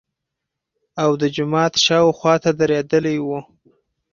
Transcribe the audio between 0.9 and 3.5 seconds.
او د جومات شاوخواته درېدلي وو.